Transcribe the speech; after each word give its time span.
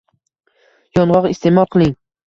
Yong‘oq 1.01 1.31
iste’mol 1.35 1.73
qiling. 1.77 1.99